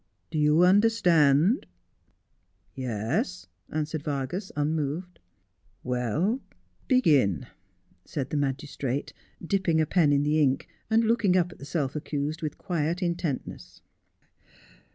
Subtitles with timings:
[0.31, 1.69] Do you understand 1
[2.87, 5.19] ''Yes,' answered Vargas unmoved.'
[5.83, 6.41] Well,
[6.87, 7.45] begin,'
[8.03, 9.13] said the magistrate,
[9.45, 13.03] dipping a pen in the ink, and looking up at the self accused with quiet
[13.03, 13.81] intentness.